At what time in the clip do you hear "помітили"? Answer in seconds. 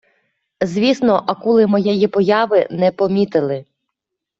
2.91-3.65